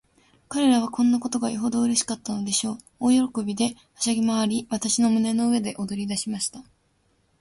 [0.49, 2.77] 彼等はこんなことがよほどうれしかったのでしょう。
[3.11, 6.63] 大喜びで、はしゃぎまわり、私の胸の上で踊りだしました。